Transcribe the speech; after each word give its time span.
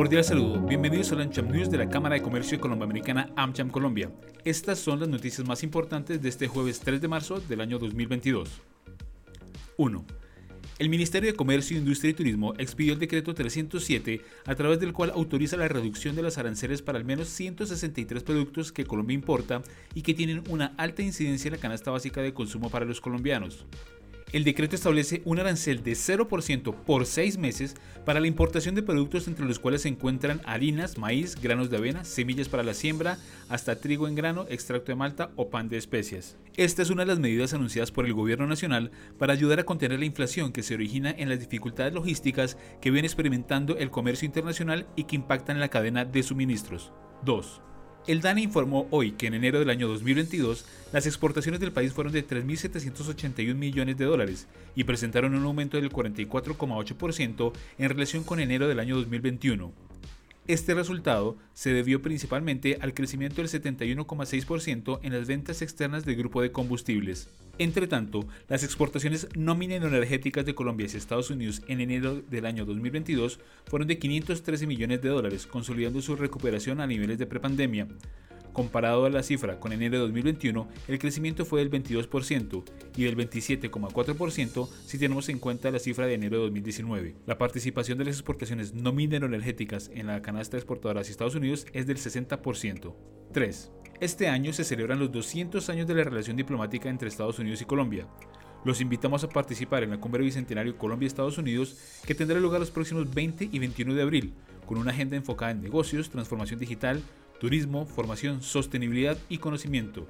Cordial 0.00 0.24
saludo, 0.24 0.58
bienvenidos 0.62 1.12
al 1.12 1.20
AmCham 1.20 1.50
News 1.50 1.70
de 1.70 1.76
la 1.76 1.90
Cámara 1.90 2.14
de 2.14 2.22
Comercio 2.22 2.58
Colomboamericana 2.58 3.28
AmCham 3.36 3.68
Colombia. 3.68 4.10
Estas 4.46 4.78
son 4.78 4.98
las 4.98 5.10
noticias 5.10 5.46
más 5.46 5.62
importantes 5.62 6.22
de 6.22 6.28
este 6.30 6.48
jueves 6.48 6.80
3 6.80 7.02
de 7.02 7.06
marzo 7.06 7.38
del 7.38 7.60
año 7.60 7.78
2022. 7.78 8.48
1. 9.76 10.04
El 10.78 10.88
Ministerio 10.88 11.30
de 11.30 11.36
Comercio, 11.36 11.76
Industria 11.76 12.12
y 12.12 12.14
Turismo 12.14 12.54
expidió 12.56 12.94
el 12.94 12.98
decreto 12.98 13.34
307 13.34 14.22
a 14.46 14.54
través 14.54 14.80
del 14.80 14.94
cual 14.94 15.10
autoriza 15.10 15.58
la 15.58 15.68
reducción 15.68 16.16
de 16.16 16.22
los 16.22 16.38
aranceles 16.38 16.80
para 16.80 16.96
al 16.96 17.04
menos 17.04 17.28
163 17.28 18.22
productos 18.22 18.72
que 18.72 18.86
Colombia 18.86 19.14
importa 19.14 19.60
y 19.94 20.00
que 20.00 20.14
tienen 20.14 20.42
una 20.48 20.72
alta 20.78 21.02
incidencia 21.02 21.48
en 21.48 21.56
la 21.56 21.60
canasta 21.60 21.90
básica 21.90 22.22
de 22.22 22.32
consumo 22.32 22.70
para 22.70 22.86
los 22.86 23.02
colombianos. 23.02 23.66
El 24.32 24.44
decreto 24.44 24.76
establece 24.76 25.22
un 25.24 25.40
arancel 25.40 25.82
de 25.82 25.92
0% 25.92 26.74
por 26.84 27.04
seis 27.04 27.36
meses 27.36 27.74
para 28.04 28.20
la 28.20 28.28
importación 28.28 28.76
de 28.76 28.82
productos 28.82 29.26
entre 29.26 29.44
los 29.44 29.58
cuales 29.58 29.82
se 29.82 29.88
encuentran 29.88 30.40
harinas, 30.44 30.98
maíz, 30.98 31.34
granos 31.40 31.68
de 31.68 31.78
avena, 31.78 32.04
semillas 32.04 32.48
para 32.48 32.62
la 32.62 32.74
siembra, 32.74 33.18
hasta 33.48 33.80
trigo 33.80 34.06
en 34.06 34.14
grano, 34.14 34.46
extracto 34.48 34.92
de 34.92 34.96
malta 34.96 35.30
o 35.34 35.50
pan 35.50 35.68
de 35.68 35.78
especias. 35.78 36.36
Esta 36.56 36.82
es 36.82 36.90
una 36.90 37.02
de 37.02 37.08
las 37.08 37.18
medidas 37.18 37.54
anunciadas 37.54 37.90
por 37.90 38.06
el 38.06 38.14
gobierno 38.14 38.46
nacional 38.46 38.92
para 39.18 39.32
ayudar 39.32 39.58
a 39.58 39.64
contener 39.64 39.98
la 39.98 40.04
inflación 40.04 40.52
que 40.52 40.62
se 40.62 40.74
origina 40.74 41.10
en 41.10 41.28
las 41.28 41.40
dificultades 41.40 41.92
logísticas 41.92 42.56
que 42.80 42.92
viene 42.92 43.06
experimentando 43.06 43.78
el 43.78 43.90
comercio 43.90 44.26
internacional 44.26 44.86
y 44.94 45.04
que 45.04 45.16
impactan 45.16 45.56
en 45.56 45.60
la 45.60 45.70
cadena 45.70 46.04
de 46.04 46.22
suministros. 46.22 46.92
2. 47.24 47.62
El 48.06 48.22
DANE 48.22 48.40
informó 48.40 48.88
hoy 48.90 49.12
que 49.12 49.26
en 49.26 49.34
enero 49.34 49.58
del 49.58 49.68
año 49.68 49.86
2022 49.86 50.64
las 50.92 51.06
exportaciones 51.06 51.60
del 51.60 51.72
país 51.72 51.92
fueron 51.92 52.12
de 52.12 52.26
3.781 52.26 53.54
millones 53.54 53.98
de 53.98 54.06
dólares 54.06 54.46
y 54.74 54.84
presentaron 54.84 55.34
un 55.34 55.44
aumento 55.44 55.76
del 55.76 55.92
44,8% 55.92 57.52
en 57.78 57.88
relación 57.88 58.24
con 58.24 58.40
enero 58.40 58.68
del 58.68 58.80
año 58.80 58.96
2021. 58.96 59.89
Este 60.50 60.74
resultado 60.74 61.38
se 61.54 61.72
debió 61.72 62.02
principalmente 62.02 62.76
al 62.80 62.92
crecimiento 62.92 63.36
del 63.36 63.48
71,6% 63.48 64.98
en 65.04 65.12
las 65.12 65.28
ventas 65.28 65.62
externas 65.62 66.04
del 66.04 66.16
grupo 66.16 66.42
de 66.42 66.50
combustibles. 66.50 67.28
Entre 67.58 67.86
tanto, 67.86 68.26
las 68.48 68.64
exportaciones 68.64 69.28
no 69.36 69.54
minero-energéticas 69.54 70.44
de 70.44 70.56
Colombia 70.56 70.86
hacia 70.86 70.98
Estados 70.98 71.30
Unidos 71.30 71.62
en 71.68 71.80
enero 71.80 72.20
del 72.20 72.46
año 72.46 72.64
2022 72.64 73.38
fueron 73.66 73.86
de 73.86 74.00
513 74.00 74.66
millones 74.66 75.00
de 75.00 75.10
dólares, 75.10 75.46
consolidando 75.46 76.02
su 76.02 76.16
recuperación 76.16 76.80
a 76.80 76.88
niveles 76.88 77.20
de 77.20 77.26
prepandemia. 77.26 77.86
Comparado 78.52 79.04
a 79.04 79.10
la 79.10 79.22
cifra 79.22 79.60
con 79.60 79.72
enero 79.72 79.94
de 79.94 80.00
2021, 80.00 80.68
el 80.88 80.98
crecimiento 80.98 81.44
fue 81.44 81.60
del 81.60 81.70
22% 81.70 82.64
y 82.96 83.04
del 83.04 83.16
27,4% 83.16 84.68
si 84.84 84.98
tenemos 84.98 85.28
en 85.28 85.38
cuenta 85.38 85.70
la 85.70 85.78
cifra 85.78 86.06
de 86.06 86.14
enero 86.14 86.38
de 86.38 86.42
2019. 86.44 87.14
La 87.26 87.38
participación 87.38 87.98
de 87.98 88.06
las 88.06 88.16
exportaciones 88.16 88.74
no 88.74 88.92
minero-energéticas 88.92 89.90
en 89.94 90.08
la 90.08 90.20
canasta 90.20 90.56
exportadora 90.56 91.00
hacia 91.00 91.12
Estados 91.12 91.36
Unidos 91.36 91.66
es 91.72 91.86
del 91.86 91.98
60%. 91.98 92.94
3. 93.32 93.72
Este 94.00 94.28
año 94.28 94.52
se 94.52 94.64
celebran 94.64 94.98
los 94.98 95.12
200 95.12 95.68
años 95.70 95.86
de 95.86 95.94
la 95.94 96.04
relación 96.04 96.36
diplomática 96.36 96.88
entre 96.88 97.08
Estados 97.08 97.38
Unidos 97.38 97.62
y 97.62 97.66
Colombia. 97.66 98.08
Los 98.64 98.80
invitamos 98.80 99.24
a 99.24 99.28
participar 99.28 99.84
en 99.84 99.90
la 99.90 100.00
Cumbre 100.00 100.24
Bicentenario 100.24 100.76
Colombia-Estados 100.76 101.38
Unidos 101.38 101.76
que 102.04 102.14
tendrá 102.14 102.40
lugar 102.40 102.60
los 102.60 102.70
próximos 102.70 103.12
20 103.14 103.48
y 103.50 103.58
21 103.58 103.94
de 103.94 104.02
abril, 104.02 104.34
con 104.66 104.78
una 104.78 104.90
agenda 104.90 105.16
enfocada 105.16 105.52
en 105.52 105.62
negocios, 105.62 106.10
transformación 106.10 106.60
digital, 106.60 107.02
turismo, 107.40 107.86
formación, 107.86 108.42
sostenibilidad 108.42 109.18
y 109.28 109.38
conocimiento. 109.38 110.06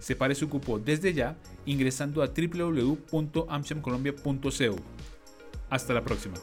Separe 0.00 0.34
su 0.34 0.48
cupo 0.48 0.80
desde 0.80 1.12
ya 1.12 1.36
ingresando 1.64 2.24
a 2.24 2.26
www.amchamcolombia.co. 2.26 4.76
Hasta 5.70 5.94
la 5.94 6.02
próxima. 6.02 6.34